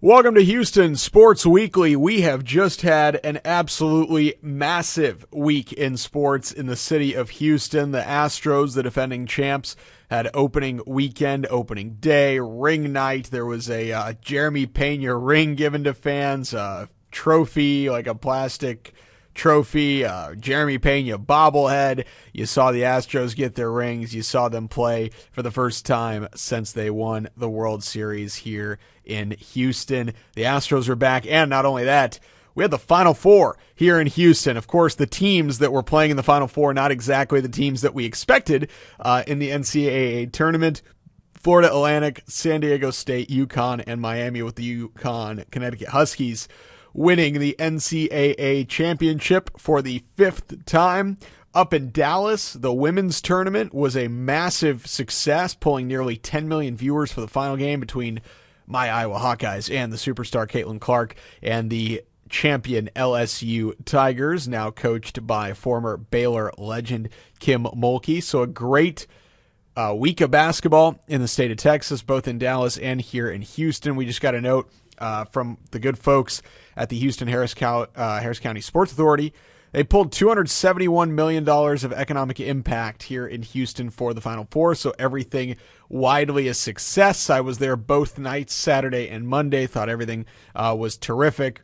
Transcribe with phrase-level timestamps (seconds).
[0.00, 1.96] Welcome to Houston Sports Weekly.
[1.96, 7.90] We have just had an absolutely massive week in sports in the city of Houston.
[7.90, 9.74] The Astros, the defending champs,
[10.08, 13.32] had opening weekend, opening day, ring night.
[13.32, 18.94] There was a uh, Jeremy Pena ring given to fans, a trophy, like a plastic
[19.38, 22.04] trophy, uh, Jeremy Pena bobblehead.
[22.34, 24.14] You saw the Astros get their rings.
[24.14, 28.78] You saw them play for the first time since they won the World Series here
[29.04, 30.12] in Houston.
[30.34, 32.18] The Astros are back, and not only that,
[32.54, 34.56] we had the Final Four here in Houston.
[34.56, 37.82] Of course, the teams that were playing in the Final Four, not exactly the teams
[37.82, 40.82] that we expected uh, in the NCAA tournament.
[41.34, 46.48] Florida Atlantic, San Diego State, UConn, and Miami with the UConn Connecticut Huskies
[46.98, 51.16] winning the NCAA championship for the fifth time.
[51.54, 57.12] Up in Dallas, the women's tournament was a massive success, pulling nearly 10 million viewers
[57.12, 58.20] for the final game between
[58.66, 65.24] my Iowa Hawkeyes and the superstar Caitlin Clark and the champion LSU Tigers, now coached
[65.24, 68.20] by former Baylor legend Kim Mulkey.
[68.20, 69.06] So a great
[69.76, 73.42] uh, week of basketball in the state of Texas, both in Dallas and here in
[73.42, 73.94] Houston.
[73.94, 76.42] We just got a note uh, from the good folks
[76.78, 77.86] at the Houston Harris, uh,
[78.20, 79.34] Harris County Sports Authority.
[79.72, 84.94] They pulled $271 million of economic impact here in Houston for the Final Four, so
[84.98, 85.56] everything
[85.90, 87.28] widely a success.
[87.28, 91.60] I was there both nights, Saturday and Monday, thought everything uh, was terrific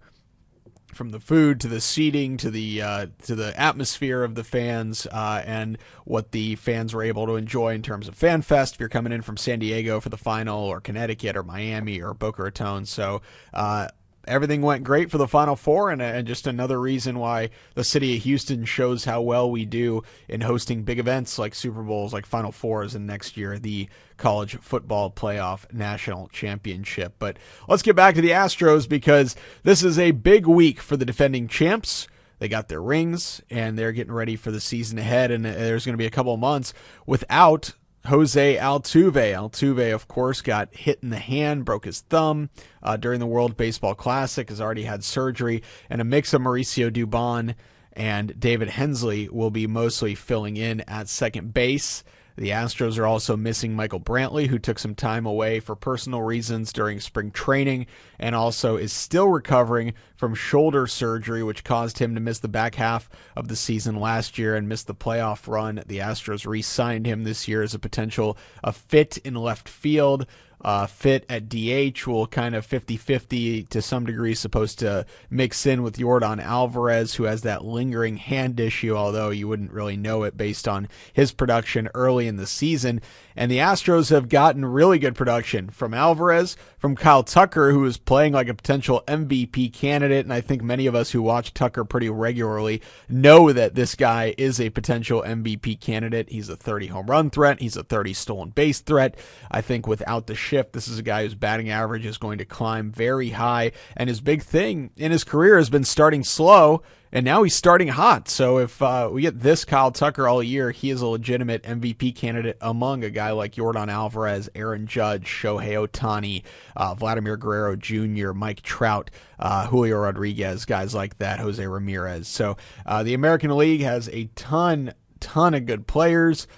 [0.92, 5.06] from the food to the seating to the uh, to the atmosphere of the fans
[5.10, 8.74] uh, and what the fans were able to enjoy in terms of fan fest.
[8.74, 12.14] If you're coming in from San Diego for the final, or Connecticut, or Miami, or
[12.14, 13.88] Boca Raton, so uh,
[14.26, 18.16] everything went great for the Final Four, and, and, just another reason why the city
[18.16, 22.26] of Houston shows how well we do in hosting big events like Super Bowls, like
[22.26, 27.14] Final Fours, and next year the College Football Playoff National Championship.
[27.18, 31.04] But let's get back to the Astros because this is a big week for the
[31.04, 32.08] defending champs.
[32.38, 35.94] They got their rings and they're getting ready for the season ahead, and there's going
[35.94, 36.74] to be a couple months
[37.06, 37.72] without
[38.06, 39.32] Jose Altuve.
[39.34, 42.50] Altuve, of course, got hit in the hand, broke his thumb
[42.82, 46.90] uh, during the World Baseball Classic, has already had surgery, and a mix of Mauricio
[46.90, 47.54] Dubon
[47.94, 52.04] and David Hensley will be mostly filling in at second base.
[52.36, 56.72] The Astros are also missing Michael Brantley, who took some time away for personal reasons
[56.72, 57.86] during spring training
[58.18, 62.74] and also is still recovering from shoulder surgery, which caused him to miss the back
[62.74, 65.82] half of the season last year and miss the playoff run.
[65.86, 70.26] The Astros re signed him this year as a potential a fit in left field
[70.64, 75.66] uh, fit at DH will kind of 50 50 to some degree, supposed to mix
[75.66, 80.22] in with Yordan Alvarez, who has that lingering hand issue, although you wouldn't really know
[80.22, 83.00] it based on his production early in the season.
[83.36, 87.96] And the Astros have gotten really good production from Alvarez, from Kyle Tucker, who is
[87.96, 90.26] playing like a potential MVP candidate.
[90.26, 94.34] And I think many of us who watch Tucker pretty regularly know that this guy
[94.36, 96.28] is a potential MVP candidate.
[96.28, 99.16] He's a 30 home run threat, he's a 30 stolen base threat.
[99.50, 102.44] I think without the shift, this is a guy whose batting average is going to
[102.44, 103.72] climb very high.
[103.96, 106.82] And his big thing in his career has been starting slow
[107.14, 108.28] and now he's starting hot.
[108.28, 112.16] So if uh, we get this Kyle Tucker all year, he is a legitimate MVP
[112.16, 116.42] candidate among a guy like Yordan Alvarez, Aaron Judge, Shohei Ohtani,
[116.74, 122.26] uh, Vladimir Guerrero Jr., Mike Trout, uh, Julio Rodriguez, guys like that, Jose Ramirez.
[122.26, 126.48] So uh, the American League has a ton, ton of good players.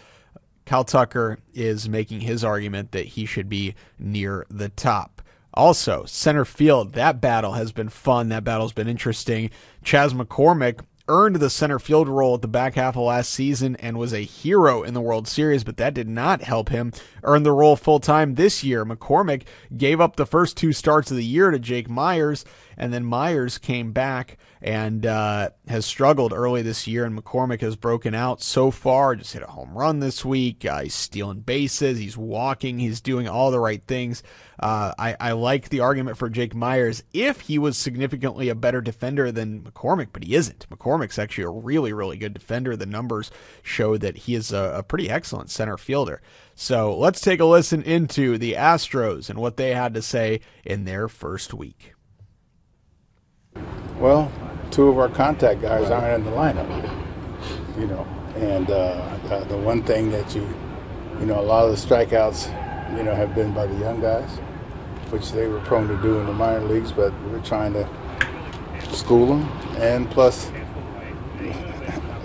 [0.64, 5.20] Kyle Tucker is making his argument that he should be near the top.
[5.56, 8.28] Also, center field, that battle has been fun.
[8.28, 9.50] That battle's been interesting.
[9.86, 13.96] Chas McCormick earned the center field role at the back half of last season and
[13.96, 16.92] was a hero in the World Series, but that did not help him
[17.22, 18.84] earn the role full time this year.
[18.84, 19.44] McCormick
[19.76, 22.44] gave up the first two starts of the year to Jake Meyers,
[22.76, 27.04] and then Meyers came back and uh, has struggled early this year.
[27.04, 29.16] And McCormick has broken out so far.
[29.16, 30.64] Just hit a home run this week.
[30.64, 31.98] Uh, he's stealing bases.
[31.98, 32.78] He's walking.
[32.78, 34.22] He's doing all the right things.
[34.58, 38.80] Uh, I, I like the argument for Jake Meyers if he was significantly a better
[38.80, 40.66] defender than McCormick, but he isn't.
[40.70, 42.76] McCormick's actually a really, really good defender.
[42.76, 43.30] The numbers
[43.62, 46.22] show that he is a, a pretty excellent center fielder.
[46.54, 50.84] So let's take a listen into the Astros and what they had to say in
[50.84, 51.95] their first week.
[53.98, 54.30] Well,
[54.70, 56.68] two of our contact guys aren't in the lineup,
[57.78, 58.06] you know.
[58.36, 60.46] And uh, the one thing that you,
[61.18, 64.28] you know, a lot of the strikeouts, you know, have been by the young guys,
[65.10, 67.88] which they were prone to do in the minor leagues, but we're trying to
[68.92, 69.42] school them.
[69.78, 70.50] And plus,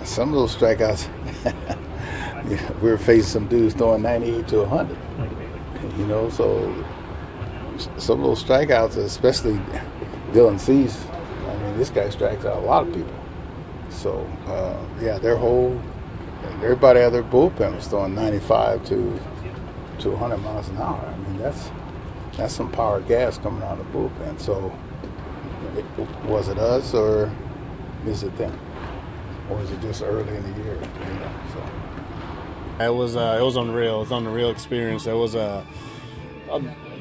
[0.04, 1.08] some of those strikeouts,
[2.82, 6.84] we were facing some dudes throwing 98 to 100, you know, so
[7.96, 9.54] some of those strikeouts, especially
[10.32, 11.04] Dylan Cease.
[11.82, 13.12] This guy strikes out a lot of people.
[13.90, 15.82] So uh, yeah, their whole
[16.62, 19.20] everybody out their bullpen was throwing 95 to
[19.98, 21.04] to 100 miles an hour.
[21.04, 21.72] I mean, that's
[22.36, 24.40] that's some power gas coming out of the bullpen.
[24.40, 24.72] So
[25.76, 25.84] it,
[26.24, 27.32] was it us or
[28.06, 28.56] is it them?
[29.50, 30.74] Or is it just early in the year?
[30.74, 32.84] You know, so.
[32.84, 33.96] It was uh, it was unreal.
[33.96, 35.08] It was an unreal experience.
[35.08, 35.66] It was a,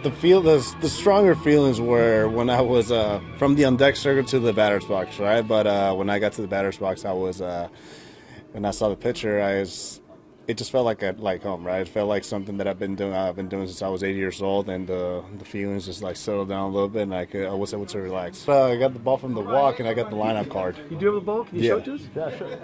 [0.04, 3.96] the feel the, the stronger feelings were when I was uh, from the on deck
[3.96, 5.48] circle to the batter's box, right?
[5.48, 7.68] But uh, when I got to the batter's box, I was uh,
[8.52, 10.02] when I saw the pitcher, I was
[10.48, 11.82] it just felt like a like home, right?
[11.82, 13.14] It felt like something that I've been doing.
[13.14, 16.16] I've been doing since I was eight years old, and the the feelings just like
[16.16, 18.48] settled down a little bit, and I could, I was able to relax.
[18.48, 20.78] Uh, I got the ball from the walk, and I got the lineup card.
[20.90, 21.44] You do have the ball?
[21.46, 21.70] Can you yeah.
[21.70, 22.02] show it to us?
[22.16, 22.58] Yeah, sure.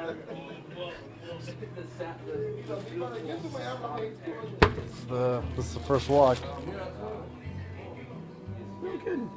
[5.07, 6.38] The, this is the first walk.
[8.81, 9.29] Good.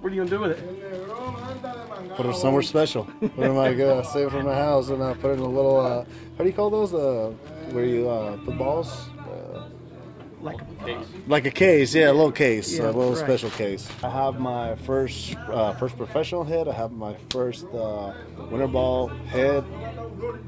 [0.00, 2.16] What are you gonna do with it?
[2.16, 3.04] Put it somewhere special.
[3.04, 5.40] Put it in my uh, save it from my house and uh, put it in
[5.40, 5.78] a little.
[5.78, 6.04] Uh,
[6.38, 6.94] how do you call those?
[6.94, 7.32] Uh,
[7.72, 9.10] where you uh, put balls?
[9.18, 9.68] Uh,
[10.40, 11.06] like a case.
[11.26, 13.18] Like a case, yeah, a little case, Yeah, a little right.
[13.18, 13.90] special case.
[14.02, 16.66] I have my first uh, first professional hit.
[16.66, 18.14] I have my first uh,
[18.50, 19.64] winter ball hit,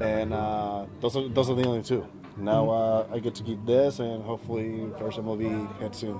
[0.01, 2.07] and uh, those are those are the only two.
[2.37, 6.19] Now uh, I get to keep this, and hopefully first MLB hit soon,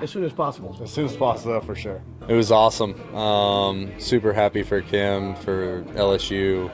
[0.00, 0.76] As soon as possible.
[0.80, 2.00] as soon as possible for sure.
[2.28, 2.94] It was awesome.
[3.14, 6.70] Um, super happy for Kim, for LSU.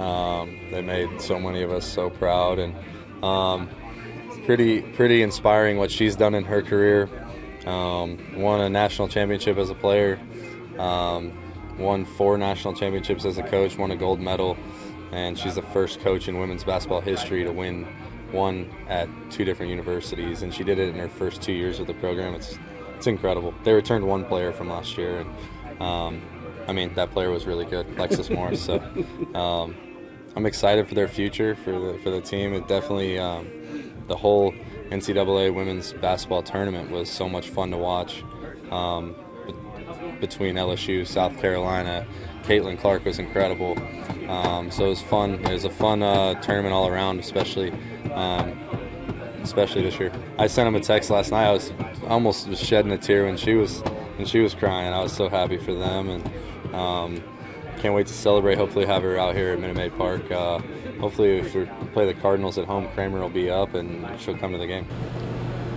[0.00, 2.74] Um, they made so many of us so proud, and
[3.24, 3.68] um,
[4.46, 7.08] pretty pretty inspiring what she's done in her career.
[7.66, 10.18] Um, won a national championship as a player.
[10.78, 11.36] Um,
[11.78, 13.78] won four national championships as a coach.
[13.78, 14.56] Won a gold medal,
[15.12, 17.86] and she's the first coach in women's basketball history to win
[18.32, 21.86] one at two different universities, and she did it in her first two years of
[21.86, 22.34] the program.
[22.34, 22.58] It's
[22.96, 23.54] it's incredible.
[23.64, 26.22] They returned one player from last year, and um,
[26.66, 28.62] I mean that player was really good, Lexus Morris.
[28.62, 28.78] So
[29.38, 29.76] um,
[30.36, 32.52] I'm excited for their future for the for the team.
[32.54, 33.48] It definitely um,
[34.08, 34.52] the whole
[34.90, 38.24] NCAA women's basketball tournament was so much fun to watch.
[38.70, 39.14] Um,
[40.20, 42.06] between LSU, South Carolina,
[42.42, 43.78] Caitlin Clark was incredible.
[44.28, 45.34] Um, so it was fun.
[45.34, 47.72] It was a fun uh, tournament all around, especially
[48.12, 48.58] um,
[49.42, 50.12] especially this year.
[50.38, 51.46] I sent him a text last night.
[51.46, 51.72] I was
[52.06, 53.80] almost was shedding a tear when she was
[54.16, 54.92] when she was crying.
[54.92, 57.22] I was so happy for them, and um,
[57.78, 58.58] can't wait to celebrate.
[58.58, 60.30] Hopefully, have her out here at Minute Maid Park.
[60.30, 60.58] Uh,
[61.00, 64.52] hopefully, if we play the Cardinals at home, Kramer will be up and she'll come
[64.52, 64.86] to the game.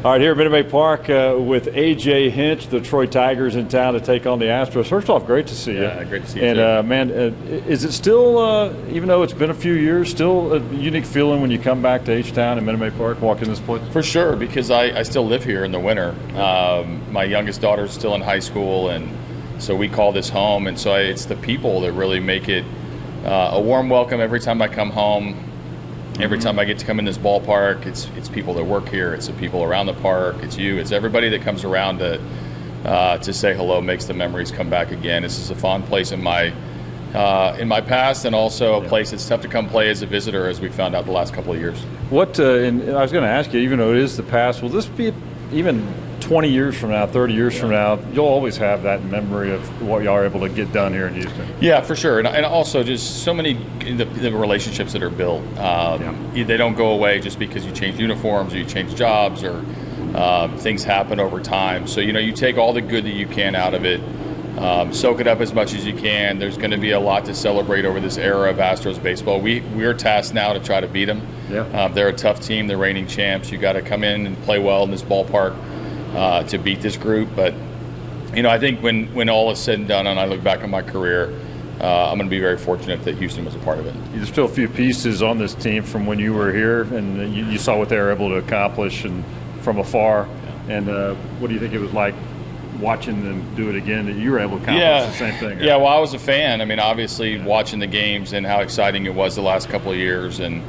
[0.03, 3.68] All right, here at Minute Maid Park uh, with AJ Hinch, the Detroit Tigers in
[3.68, 4.88] town to take on the Astros.
[4.88, 5.83] First off, great to see you.
[5.83, 6.63] Yeah, great to see you And too.
[6.63, 7.31] uh, man, uh,
[7.68, 11.39] is it still, uh, even though it's been a few years, still a unique feeling
[11.39, 13.83] when you come back to H Town and Minute Maid Park, walk in this place?
[13.94, 16.15] For sure, because I, I still live here in the winter.
[16.36, 19.07] Um, my youngest daughter's still in high school, and
[19.62, 20.65] so we call this home.
[20.65, 22.65] And so I, it's the people that really make it
[23.24, 25.50] uh, a warm welcome every time I come home.
[26.22, 29.12] Every time I get to come in this ballpark, it's it's people that work here,
[29.16, 32.22] it's the people around the park, it's you, it's everybody that comes around to
[32.86, 35.24] uh, to say hello, makes the memories come back again.
[35.24, 36.54] This is a fond place in my
[37.16, 40.06] uh, in my past, and also a place that's tough to come play as a
[40.06, 41.82] visitor, as we found out the last couple of years.
[42.12, 44.24] What, uh, and and I was going to ask you, even though it is the
[44.24, 45.12] past, will this be
[45.52, 45.92] even
[46.22, 50.04] 20 years from now, 30 years from now, you'll always have that memory of what
[50.04, 51.48] y'all are able to get done here in Houston?
[51.60, 55.42] Yeah, for sure, and, and also just so many the, the relationships that are built.
[55.58, 59.63] Um, They don't go away just because you change uniforms or you change jobs or
[60.16, 61.88] um, things happen over time.
[61.88, 64.01] So you know, you take all the good that you can out of it.
[64.58, 66.38] Um, soak it up as much as you can.
[66.38, 69.40] There's going to be a lot to celebrate over this era of Astros baseball.
[69.40, 71.25] We we're tasked now to try to beat them.
[71.50, 71.62] Yeah.
[71.68, 72.68] Um, they're a tough team.
[72.68, 73.50] They're reigning champs.
[73.50, 75.56] You got to come in and play well in this ballpark
[76.13, 77.30] uh, to beat this group.
[77.36, 77.53] But
[78.36, 80.63] you know, I think when when all is said and done, and I look back
[80.63, 81.34] on my career,
[81.82, 83.96] uh, I'm going to be very fortunate that Houston was a part of it.
[84.13, 87.46] There's still a few pieces on this team from when you were here, and you,
[87.46, 89.24] you saw what they were able to accomplish and
[89.62, 90.27] from afar.
[90.70, 92.13] And uh, what do you think it was like
[92.80, 94.06] watching them do it again?
[94.06, 95.60] That you were able to accomplish the same thing.
[95.60, 96.62] Yeah, well, I was a fan.
[96.62, 99.98] I mean, obviously, watching the games and how exciting it was the last couple of
[99.98, 100.62] years, and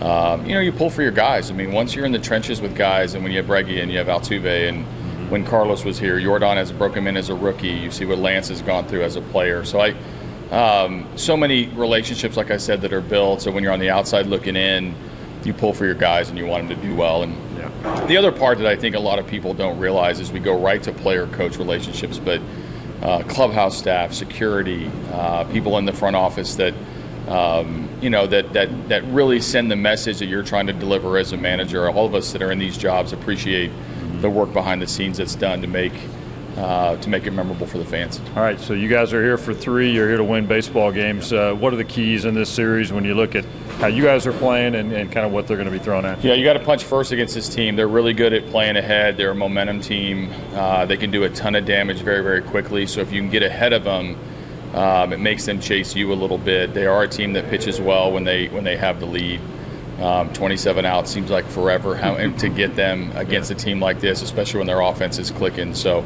[0.00, 1.50] um, you know, you pull for your guys.
[1.50, 3.90] I mean, once you're in the trenches with guys, and when you have Breggy and
[3.90, 4.84] you have Altuve, and
[5.30, 7.68] when Carlos was here, Yordan has broken in as a rookie.
[7.68, 9.64] You see what Lance has gone through as a player.
[9.64, 9.94] So I,
[10.50, 13.42] um, so many relationships, like I said, that are built.
[13.42, 14.94] So when you're on the outside looking in,
[15.44, 17.22] you pull for your guys and you want them to do well.
[17.22, 18.06] And Yeah.
[18.06, 20.56] the other part that I think a lot of people don't realize is we go
[20.58, 22.40] right to player coach relationships, but
[23.02, 26.74] uh, clubhouse staff, security, uh, people in the front office that
[27.28, 31.16] um, you know that, that that really send the message that you're trying to deliver
[31.18, 31.88] as a manager.
[31.88, 33.70] All of us that are in these jobs appreciate
[34.20, 35.92] the work behind the scenes that's done to make
[36.56, 38.20] uh, to make it memorable for the fans.
[38.36, 39.90] All right, so you guys are here for three.
[39.90, 41.32] You're here to win baseball games.
[41.32, 43.44] Uh, what are the keys in this series when you look at
[43.78, 46.04] how you guys are playing and, and kind of what they're going to be thrown
[46.04, 46.22] at?
[46.22, 47.74] Yeah, you got to punch first against this team.
[47.74, 49.16] They're really good at playing ahead.
[49.16, 50.30] They're a momentum team.
[50.52, 52.86] Uh, they can do a ton of damage very, very quickly.
[52.86, 54.18] So if you can get ahead of them,
[54.74, 56.72] um, it makes them chase you a little bit.
[56.72, 59.40] They are a team that pitches well when they when they have the lead.
[60.00, 64.22] Um, 27 outs seems like forever how, to get them against a team like this,
[64.22, 65.74] especially when their offense is clicking.
[65.74, 66.04] So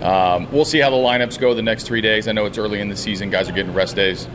[0.00, 2.28] um, we'll see how the lineups go the next three days.
[2.28, 4.28] I know it's early in the season; guys are getting rest days.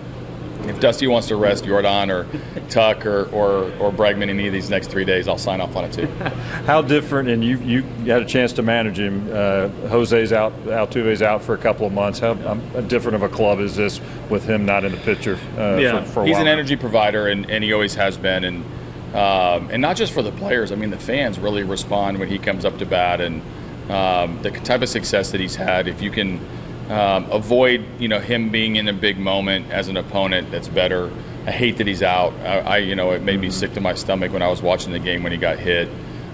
[0.68, 2.28] If Dusty wants to rest Yordan or
[2.70, 5.86] Tuck or, or, or Bregman any of these next three days, I'll sign off on
[5.86, 6.08] it too.
[6.66, 9.30] How different, and you you had a chance to manage him.
[9.32, 12.20] Uh, Jose's out, Altuve's out for a couple of months.
[12.20, 14.00] How um, different of a club is this
[14.30, 15.40] with him not in the picture?
[15.58, 18.64] Uh, yeah, for, for he's an energy provider, and, and he always has been, and
[19.16, 20.72] um, and not just for the players.
[20.72, 23.42] I mean, the fans really respond when he comes up to bat, and
[23.90, 25.88] um, the type of success that he's had.
[25.88, 26.40] If you can
[26.90, 31.12] um, avoid, you know, him being in a big moment as an opponent, that's better.
[31.46, 32.34] I hate that he's out.
[32.42, 34.92] I, I you know, it made me sick to my stomach when I was watching
[34.92, 35.90] the game when he got hit.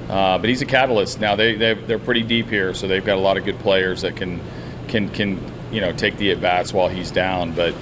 [0.10, 1.20] Uh, but he's a catalyst.
[1.20, 4.02] Now they they they're pretty deep here, so they've got a lot of good players
[4.02, 4.40] that can
[4.88, 5.40] can can
[5.72, 7.52] you know take the at bats while he's down.
[7.54, 7.76] But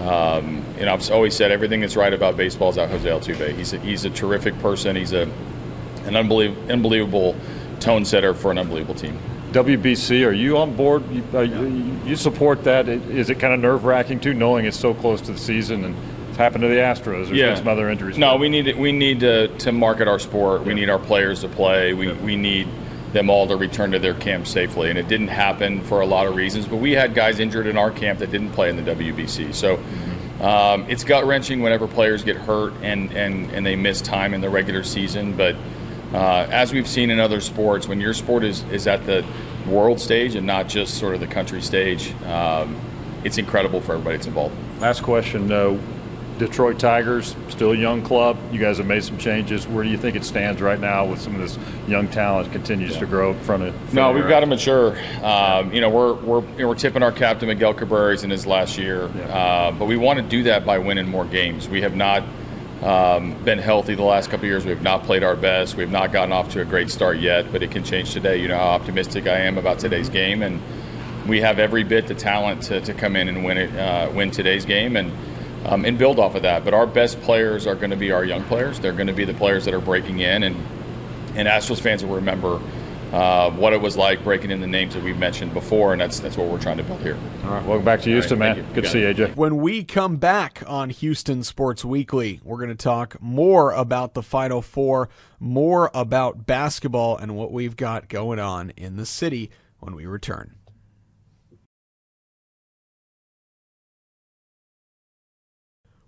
[0.00, 3.56] um, you know, I've always said everything that's right about baseball is out Jose Altuve.
[3.56, 4.96] He's a, he's a terrific person.
[4.96, 5.28] He's a
[6.04, 7.36] an unbelievable unbelievable
[7.80, 9.18] tone setter for an unbelievable team.
[9.52, 11.08] WBC, are you on board?
[11.10, 12.88] You, uh, you, you support that?
[12.88, 15.96] Is it kind of nerve wracking too, knowing it's so close to the season and
[16.28, 17.28] it's happened to the Astros?
[17.28, 18.16] There's been some other injuries.
[18.16, 20.64] No, we need we need to, to market our sport.
[20.64, 21.92] We need our players to play.
[21.92, 22.66] We we need
[23.12, 24.88] them all to return to their camp safely.
[24.88, 26.66] And it didn't happen for a lot of reasons.
[26.66, 29.54] But we had guys injured in our camp that didn't play in the WBC.
[29.54, 29.78] So.
[30.40, 34.40] Um, it's gut wrenching whenever players get hurt and, and, and they miss time in
[34.40, 35.54] the regular season, but
[36.12, 39.24] uh, as we've seen in other sports, when your sport is, is at the
[39.66, 42.78] world stage and not just sort of the country stage, um,
[43.24, 44.54] it's incredible for everybody that's involved.
[44.80, 45.50] Last question.
[45.50, 45.78] Uh,
[46.38, 48.36] Detroit Tigers, still a young club.
[48.50, 49.68] You guys have made some changes.
[49.68, 52.96] Where do you think it stands right now with some of this young talent continues
[52.96, 53.74] to grow in front of?
[53.74, 54.96] front No, of we've got to mature.
[55.22, 58.30] Um, you know, we're we're you know, we're tipping our cap to Miguel Cabrera's in
[58.30, 61.68] his last year, uh, but we want to do that by winning more games.
[61.68, 62.24] We have not
[62.82, 64.64] um, been healthy the last couple years.
[64.64, 65.76] We have not played our best.
[65.76, 68.40] We have not gotten off to a great start yet, but it can change today.
[68.40, 70.60] You know how optimistic I am about today's game, and
[71.28, 74.32] we have every bit the talent to, to come in and win it, uh, win
[74.32, 75.12] today's game, and
[75.64, 76.64] um, and build off of that.
[76.64, 78.80] But our best players are going to be our young players.
[78.80, 80.56] They're going to be the players that are breaking in, and
[81.36, 82.60] and Astros fans will remember
[83.12, 86.18] uh, what it was like breaking in the names that we've mentioned before, and that's
[86.20, 87.18] that's what we're trying to build here.
[87.44, 88.66] All right, welcome back to Houston, thank man.
[88.68, 88.74] you.
[88.74, 89.16] Good to Got see you, it.
[89.16, 89.36] AJ.
[89.36, 94.22] When we come back on Houston Sports Weekly, we're going to talk more about the
[94.22, 99.94] Final Four, more about basketball, and what we've got going on in the city when
[99.94, 100.54] we return.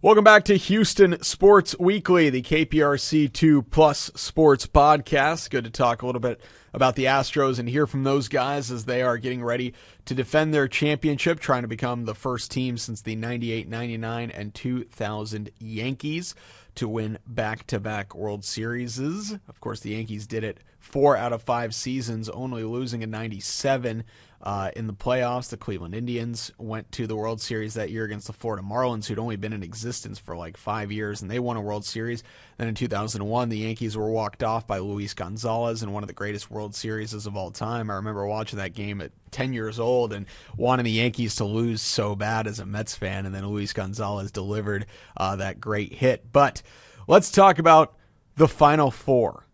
[0.04, 5.49] Welcome back to Houston Sports Weekly, the KPRC2 Plus Sports Podcast.
[5.49, 6.42] Good to talk a little bit
[6.75, 9.73] about the Astros and hear from those guys as they are getting ready
[10.04, 14.52] to defend their championship, trying to become the first team since the 98, 99, and
[14.52, 16.34] 2000 Yankees
[16.75, 18.99] to win back to back World Series.
[18.99, 24.04] Of course, the Yankees did it four out of five seasons, only losing in 97
[24.45, 25.49] uh, in the playoffs.
[25.49, 29.19] The Cleveland Indians went to the World Series that year against the Florida Marlins, who'd
[29.19, 32.23] only been in existence for like five years, and they won a World Series.
[32.59, 36.13] Then in 2001, the Yankees were walked off by Luis Gonzalez in one of the
[36.13, 37.91] greatest World Series of all time.
[37.91, 41.81] I remember watching that game at 10 years old and wanting the Yankees to lose
[41.81, 44.87] so bad as a Mets fan, and then Luis Gonzalez delivered
[45.17, 46.33] uh, that great hit.
[46.33, 46.63] But
[47.09, 47.97] let's talk about
[48.37, 49.47] the Final Four.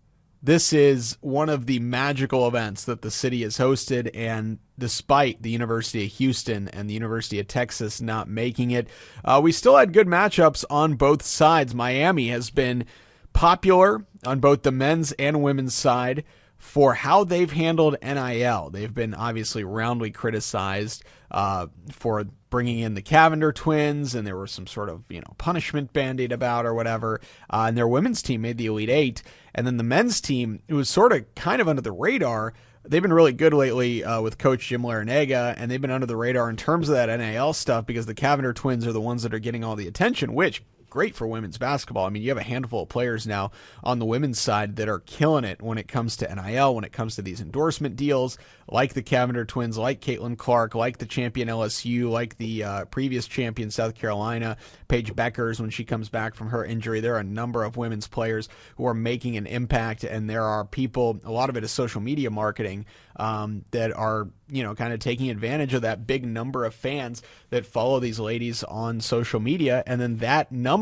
[0.43, 5.51] This is one of the magical events that the city has hosted, and despite the
[5.51, 8.89] University of Houston and the University of Texas not making it,
[9.23, 11.75] uh, we still had good matchups on both sides.
[11.75, 12.87] Miami has been
[13.35, 16.25] popular on both the men's and women's side
[16.57, 18.71] for how they've handled NIL.
[18.71, 24.51] They've been obviously roundly criticized uh, for bringing in the Cavinder twins, and there was
[24.51, 27.21] some sort of you know punishment bandied about or whatever.
[27.49, 29.23] Uh, and their women's team made the Elite Eight,
[29.55, 32.53] and then the men's team, it was sort of kind of under the radar.
[32.85, 36.17] They've been really good lately uh, with Coach Jim Larranaga, and they've been under the
[36.17, 39.35] radar in terms of that NIL stuff because the Cavinder twins are the ones that
[39.35, 42.07] are getting all the attention, which great for women's basketball.
[42.07, 45.01] I mean, you have a handful of players now on the women's side that are
[45.01, 48.37] killing it when it comes to NIL, when it comes to these endorsement deals,
[48.69, 53.27] like the Cavinder twins, like Caitlin Clark, like the champion LSU, like the uh, previous
[53.27, 54.57] champion South Carolina,
[54.89, 57.01] Paige Bueckers, when she comes back from her injury.
[57.01, 60.65] There are a number of women's players who are making an impact, and there are
[60.65, 64.93] people, a lot of it is social media marketing, um, that are you know, kind
[64.93, 69.41] of taking advantage of that big number of fans that follow these ladies on social
[69.41, 69.83] media.
[69.87, 70.80] And then that number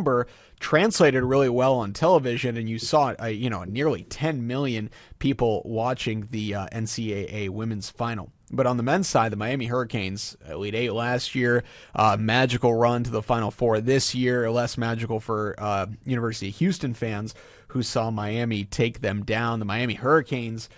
[0.61, 2.57] translated really well on television.
[2.57, 7.91] And you saw, uh, you know, nearly 10 million people watching the uh, NCAA women's
[7.91, 8.33] final.
[8.51, 11.65] But on the men's side, the Miami Hurricanes, Elite Eight last year,
[11.95, 16.57] uh, magical run to the Final Four this year, less magical for uh, University of
[16.57, 17.35] Houston fans
[17.69, 19.59] who saw Miami take them down.
[19.59, 20.71] The Miami Hurricanes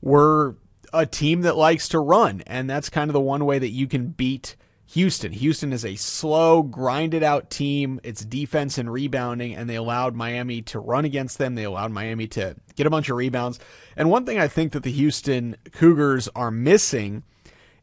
[0.00, 0.56] were
[0.92, 3.88] a team that likes to run, and that's kind of the one way that you
[3.88, 4.54] can beat
[4.90, 5.32] Houston.
[5.32, 8.00] Houston is a slow, grinded out team.
[8.04, 11.54] It's defense and rebounding, and they allowed Miami to run against them.
[11.54, 13.58] They allowed Miami to get a bunch of rebounds.
[13.96, 17.24] And one thing I think that the Houston Cougars are missing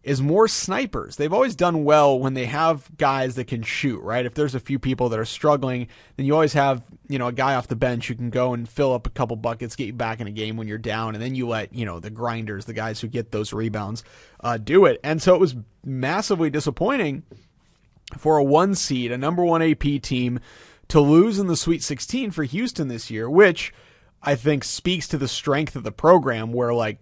[0.03, 1.15] is more snipers.
[1.15, 4.25] They've always done well when they have guys that can shoot, right?
[4.25, 7.33] If there's a few people that are struggling, then you always have, you know, a
[7.33, 9.93] guy off the bench who can go and fill up a couple buckets, get you
[9.93, 12.65] back in a game when you're down, and then you let, you know, the grinders,
[12.65, 14.03] the guys who get those rebounds,
[14.41, 14.99] uh, do it.
[15.05, 15.55] And so it was
[15.85, 17.23] massively disappointing
[18.17, 20.41] for a one seed, a number one AP team,
[20.89, 23.73] to lose in the Sweet 16 for Houston this year, which
[24.21, 26.99] I think speaks to the strength of the program where like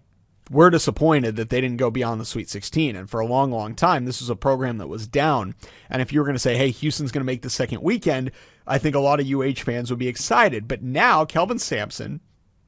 [0.50, 2.96] we're disappointed that they didn't go beyond the Sweet 16.
[2.96, 5.54] And for a long, long time, this was a program that was down.
[5.88, 8.32] And if you were going to say, hey, Houston's going to make the second weekend,
[8.66, 10.68] I think a lot of UH fans would be excited.
[10.68, 12.20] But now, Kelvin Sampson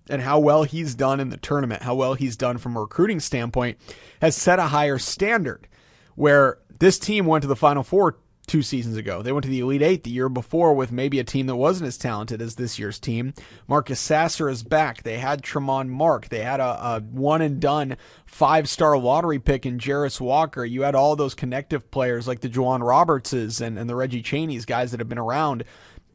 [0.08, 3.20] and how well he's done in the tournament, how well he's done from a recruiting
[3.20, 3.78] standpoint,
[4.20, 5.66] has set a higher standard
[6.14, 9.22] where this team went to the Final Four two seasons ago.
[9.22, 11.88] They went to the Elite Eight the year before with maybe a team that wasn't
[11.88, 13.34] as talented as this year's team.
[13.66, 15.02] Marcus Sasser is back.
[15.02, 16.28] They had Tramon Mark.
[16.28, 17.96] They had a, a one and done
[18.26, 20.64] five star lottery pick in Jarace Walker.
[20.64, 24.66] You had all those connective players like the J'Wan Robertses and, and the Reggie Chaney's,
[24.66, 25.64] guys that have been around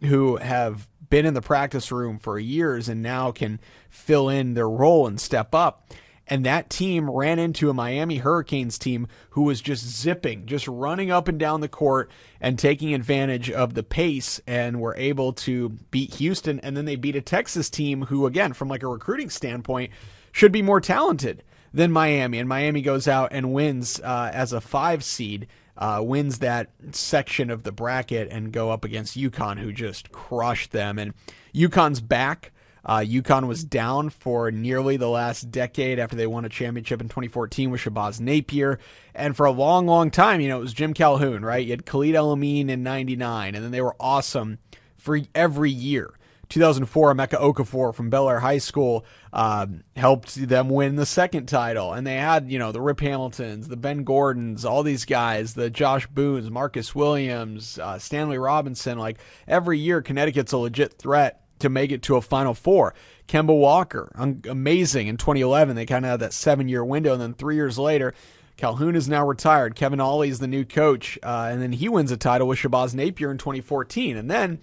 [0.01, 3.59] who have been in the practice room for years and now can
[3.89, 5.91] fill in their role and step up.
[6.29, 11.09] And that team ran into a Miami Hurricanes team who was just zipping, just running
[11.09, 15.70] up and down the court and taking advantage of the pace and were able to
[15.89, 16.59] beat Houston.
[16.59, 19.92] And then they beat a Texas team who, again, from like a recruiting standpoint,
[20.31, 22.37] should be more talented than Miami.
[22.37, 25.48] And Miami goes out and wins uh, as a five seed.
[25.75, 30.74] Uh, wins that section of the bracket and go up against UConn, who just crushed
[30.74, 31.00] them.
[31.00, 31.13] And
[31.55, 32.51] UConn's back.
[32.85, 37.07] Uh, UConn was down for nearly the last decade after they won a championship in
[37.07, 38.79] 2014 with Shabazz Napier.
[39.13, 41.65] And for a long, long time, you know, it was Jim Calhoun, right?
[41.65, 44.59] You had Khalid El-Amin in 99, and then they were awesome
[44.98, 46.13] for every year.
[46.50, 51.94] 2004, Emeka Okafor from Bellaire High School uh, helped them win the second title.
[51.94, 55.70] And they had, you know, the Rip Hamiltons, the Ben Gordons, all these guys, the
[55.70, 58.98] Josh Boones, Marcus Williams, uh, Stanley Robinson.
[58.98, 62.93] Like every year, Connecticut's a legit threat to make it to a Final Four.
[63.27, 65.75] Kemba Walker, amazing in 2011.
[65.75, 67.13] They kind of had that seven year window.
[67.13, 68.13] And then three years later,
[68.57, 69.75] Calhoun is now retired.
[69.75, 71.17] Kevin Ollie is the new coach.
[71.24, 74.17] Uh, and then he wins a title with Shabazz Napier in 2014.
[74.17, 74.59] And then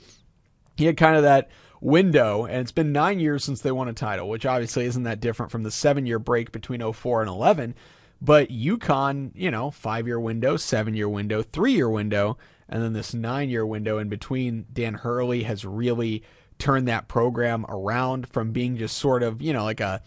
[0.77, 1.49] he had kind of that
[1.81, 5.21] window, and it's been nine years since they won a title, which obviously isn't that
[5.21, 7.75] different from the seven year break between 04 and 11.
[8.21, 12.93] But UConn, you know, five year window, seven year window, three year window, and then
[12.93, 16.23] this nine year window in between, Dan Hurley has really
[16.59, 20.03] turned that program around from being just sort of, you know, like a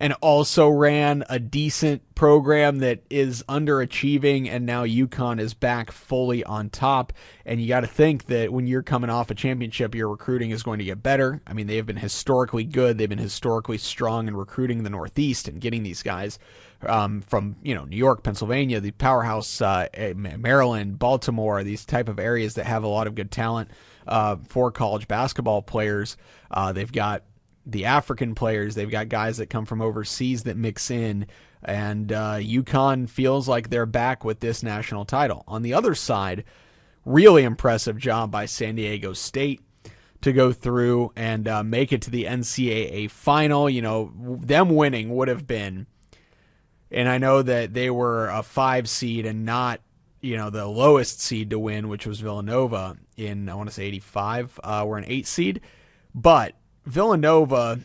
[0.00, 6.42] and also ran a decent program that is underachieving and now UConn is back fully
[6.44, 7.12] on top
[7.44, 10.62] and you got to think that when you're coming off a championship your recruiting is
[10.62, 11.42] going to get better.
[11.46, 12.96] I mean they have been historically good.
[12.96, 16.38] They've been historically strong in recruiting the Northeast and getting these guys
[16.86, 19.86] um, from you know New York, Pennsylvania, the powerhouse uh,
[20.16, 23.70] Maryland, Baltimore, these type of areas that have a lot of good talent
[24.10, 26.16] uh, for college basketball players.
[26.50, 27.22] Uh, they've got
[27.64, 28.74] the African players.
[28.74, 31.26] They've got guys that come from overseas that mix in.
[31.62, 35.44] And uh, UConn feels like they're back with this national title.
[35.46, 36.44] On the other side,
[37.04, 39.60] really impressive job by San Diego State
[40.22, 43.70] to go through and uh, make it to the NCAA final.
[43.70, 45.86] You know, them winning would have been,
[46.90, 49.80] and I know that they were a five seed and not,
[50.20, 53.84] you know, the lowest seed to win, which was Villanova in, I want to say
[53.84, 55.60] 85, uh, were an eight seed.
[56.14, 56.54] But
[56.84, 57.80] Villanova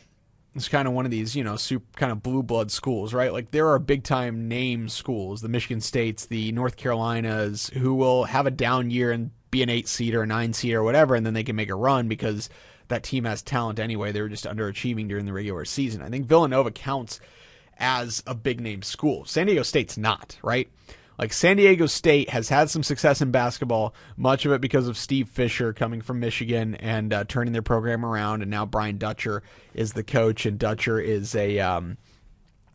[0.56, 1.58] is kind of one of these, you know,
[1.96, 3.32] kind of blue blood schools, right?
[3.32, 8.26] Like there are big time name schools, the Michigan States, the North Carolinas, who will
[8.26, 11.16] have a down year and be an eight seed or a nine seed or whatever,
[11.16, 12.50] and then they can make a run because
[12.88, 14.12] that team has talent anyway.
[14.12, 16.02] They were just underachieving during the regular season.
[16.02, 17.20] I think Villanova counts
[17.78, 19.26] as a big name school.
[19.26, 20.70] San Diego State's not, right?
[21.18, 24.98] Like San Diego State has had some success in basketball, much of it because of
[24.98, 28.42] Steve Fisher coming from Michigan and uh, turning their program around.
[28.42, 29.42] And now Brian Dutcher
[29.74, 31.98] is the coach, and Dutcher is a um,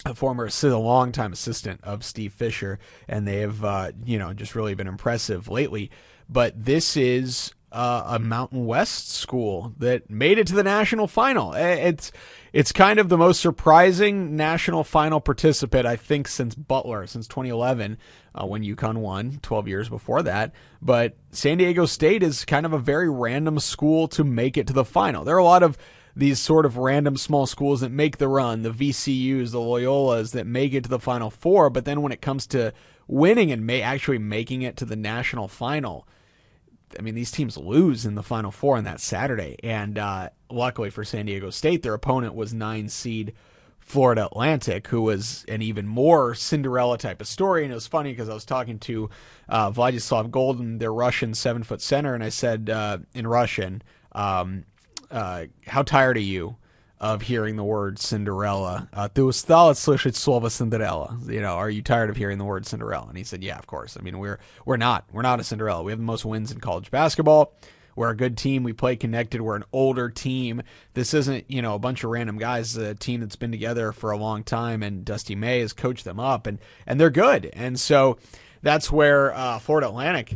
[0.07, 4.55] a former, a longtime assistant of Steve Fisher, and they have uh, you know just
[4.55, 5.91] really been impressive lately.
[6.29, 11.53] But this is uh, a Mountain West school that made it to the national final.
[11.55, 12.11] It's
[12.53, 17.97] it's kind of the most surprising national final participant I think since Butler, since 2011,
[18.35, 19.39] uh, when UConn won.
[19.43, 20.53] 12 years before that,
[20.83, 24.73] but San Diego State is kind of a very random school to make it to
[24.73, 25.25] the final.
[25.25, 25.79] There are a lot of
[26.17, 30.47] these sort of random small schools that make the run, the VCUs, the Loyolas that
[30.47, 32.73] make it to the Final Four, but then when it comes to
[33.07, 36.07] winning and may actually making it to the national final
[36.99, 40.91] I mean, these teams lose in the Final Four on that Saturday, and uh, luckily
[40.91, 43.35] for San Diego State, their opponent was nine seed
[43.79, 47.65] Florida Atlantic, who was an even more Cinderella type of story.
[47.65, 49.11] And it was funny because I was talking to
[49.49, 54.65] uh, Vladislav Goldin, their Russian seven foot center, and I said uh, in Russian, um,
[55.11, 56.57] uh, "How tired are you?"
[57.00, 58.88] of hearing the word Cinderella.
[58.94, 61.18] Uh, Ты устал слышать слово Cinderella?
[61.28, 63.08] You know, are you tired of hearing the word Cinderella?
[63.08, 63.98] And he said, Yeah, of course.
[64.00, 65.06] I mean, we're we're not.
[65.12, 65.84] We're not a Cinderella.
[65.84, 67.54] We have the most wins in college basketball.
[67.96, 68.64] We're a good team.
[68.64, 69.42] We play connected.
[69.42, 70.62] We're an older team.
[70.96, 72.76] This isn't, you know, a bunch of random guys.
[72.76, 76.20] a team that's been together for a long time, and Dusty May has coached them
[76.20, 77.50] up, and and they're good.
[77.54, 78.18] And so
[78.62, 80.36] that's where uh, Florida Atlantic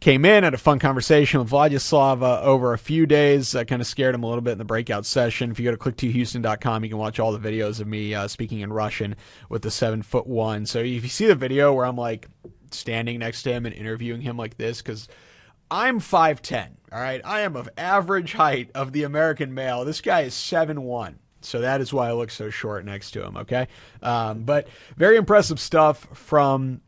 [0.00, 3.54] came in, had a fun conversation with Vladislav uh, over a few days.
[3.54, 5.50] I kind of scared him a little bit in the breakout session.
[5.50, 8.60] If you go to click2houston.com, you can watch all the videos of me uh, speaking
[8.60, 9.14] in Russian
[9.50, 10.64] with the seven foot one.
[10.64, 12.28] So if you see the video where I'm like
[12.70, 15.06] standing next to him and interviewing him like this, because
[15.70, 17.20] I'm 5'10, all right?
[17.22, 19.84] I am of average height of the American male.
[19.84, 21.18] This guy is seven one.
[21.42, 23.68] So that is why I look so short next to him, okay?
[24.02, 26.80] Um, but very impressive stuff from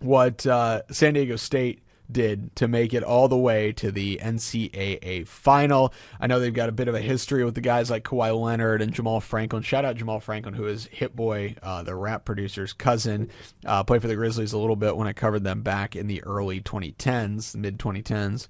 [0.00, 5.26] what uh, San Diego State did to make it all the way to the NCAA
[5.26, 5.92] final.
[6.20, 8.82] I know they've got a bit of a history with the guys like Kawhi Leonard
[8.82, 9.62] and Jamaal Franklin.
[9.62, 13.30] Shout out Jamaal Franklin, who is Hit Boy, uh, the rap producer's cousin.
[13.64, 16.22] Uh, played for the Grizzlies a little bit when I covered them back in the
[16.24, 18.48] early 2010s, mid 2010s.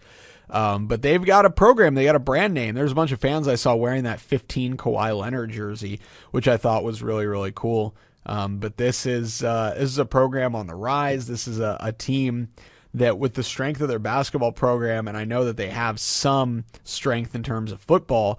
[0.50, 2.74] Um, but they've got a program, they got a brand name.
[2.74, 6.56] There's a bunch of fans I saw wearing that 15 Kawhi Leonard jersey, which I
[6.56, 7.94] thought was really, really cool.
[8.24, 11.26] Um, but this is uh, this is a program on the rise.
[11.26, 12.48] This is a, a team
[12.94, 16.64] that with the strength of their basketball program, and I know that they have some
[16.84, 18.38] strength in terms of football,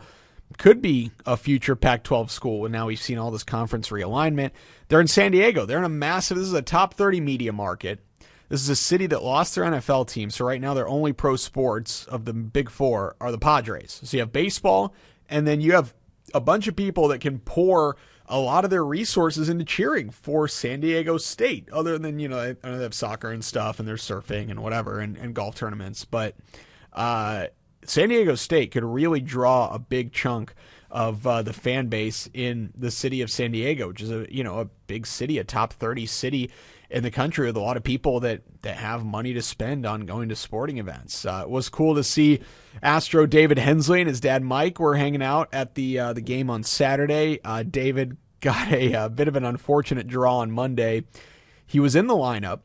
[0.58, 2.66] could be a future Pac 12 school.
[2.66, 4.52] And now we've seen all this conference realignment.
[4.88, 5.66] They're in San Diego.
[5.66, 8.00] They're in a massive, this is a top 30 media market.
[8.50, 10.32] This is a city that lost their NFL team.
[10.32, 14.02] So right now, their only pro sports of the big four are the Padres.
[14.04, 14.96] So you have baseball,
[15.30, 15.94] and then you have
[16.34, 17.96] a bunch of people that can pour
[18.30, 22.54] a lot of their resources into cheering for San Diego State, other than, you know,
[22.54, 26.06] they have soccer and stuff and they're surfing and whatever and, and golf tournaments.
[26.06, 26.36] But
[26.94, 27.48] uh,
[27.84, 30.54] San Diego State could really draw a big chunk
[30.92, 34.44] of uh, the fan base in the city of San Diego, which is a you
[34.44, 36.50] know a big city, a top thirty city
[36.90, 40.06] in the country with a lot of people that that have money to spend on
[40.06, 41.26] going to sporting events.
[41.26, 42.40] Uh, it was cool to see
[42.82, 46.50] Astro David Hensley and his dad Mike were hanging out at the uh, the game
[46.50, 47.40] on Saturday.
[47.44, 51.04] Uh, David got a, a, bit of an unfortunate draw on Monday.
[51.66, 52.62] He was in the lineup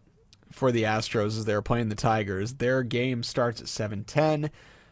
[0.51, 2.55] for the Astros as they were playing the Tigers.
[2.55, 4.51] Their game starts at 7:10.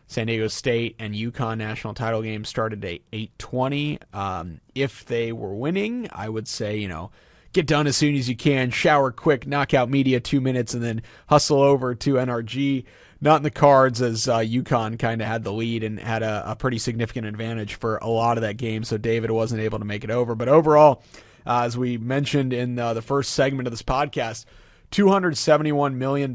[0.09, 3.99] San Diego State and UConn national title game started at 8:20.
[4.13, 7.11] Um, if they were winning, I would say you know
[7.53, 10.83] get done as soon as you can, shower quick, knock out media two minutes, and
[10.83, 12.85] then hustle over to NRG.
[13.21, 16.43] Not in the cards as uh, UConn kind of had the lead and had a,
[16.51, 19.85] a, pretty significant advantage for a lot of that game, so David wasn't able to
[19.85, 20.35] make it over.
[20.35, 21.05] But overall,
[21.47, 24.45] uh, as we mentioned in the first segment of this podcast,
[24.91, 26.35] $271 million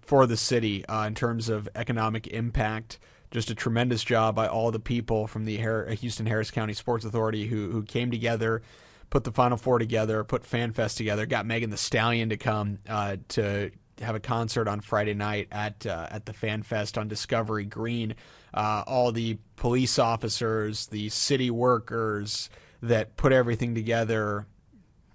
[0.00, 2.98] for the city uh, in terms of economic impact
[3.30, 5.56] just a tremendous job by all the people from the
[5.94, 8.62] Houston Harris County Sports Authority who who came together
[9.10, 13.16] put the Final Four together, put FanFest together, got Megan Thee Stallion to come uh,
[13.28, 13.70] to
[14.00, 18.14] have a concert on Friday night at uh, at the FanFest on Discovery Green.
[18.54, 22.48] Uh, all the police officers, the city workers
[22.82, 24.46] that put everything together,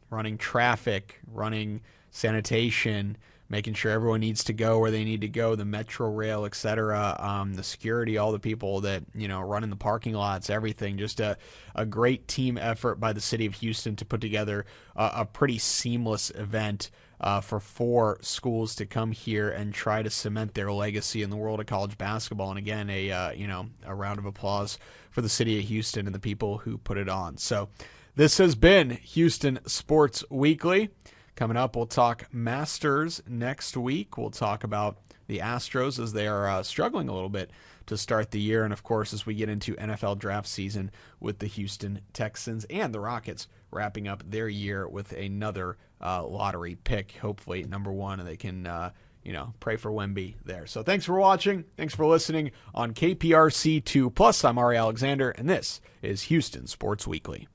[0.10, 1.82] running traffic, running
[2.12, 3.18] sanitation,
[3.50, 7.16] making sure everyone needs to go where they need to go, the metro rail, etc.,
[7.20, 10.98] um, the security, all the people that you know running the parking lots, everything.
[10.98, 11.38] Just a
[11.76, 15.58] a great team effort by the city of Houston to put together a, a pretty
[15.58, 16.90] seamless event.
[17.18, 21.38] Uh, for four schools to come here and try to cement their legacy in the
[21.38, 24.78] world of college basketball, and again, a uh, you know a round of applause
[25.12, 27.38] for the city of Houston and the people who put it on.
[27.38, 27.70] So,
[28.18, 30.90] this has been Houston Sports Weekly.
[31.36, 34.18] Coming up, we'll talk Masters next week.
[34.18, 37.52] We'll talk about the Astros as they are uh, struggling a little bit
[37.88, 38.64] to start the year.
[38.64, 42.94] And of course, as we get into NFL draft season with the Houston Texans and
[42.94, 48.28] the Rockets wrapping up their year with another uh, lottery pick, hopefully number one, and
[48.28, 48.66] they can.
[48.66, 48.92] Uh,
[49.24, 50.68] you know, pray for Wemby there.
[50.68, 51.66] So thanks for watching.
[51.78, 54.46] Thanks for listening on KPRC2 Plus.
[54.46, 57.48] I'm Ari Alexander, and this is Houston Sports Weekly.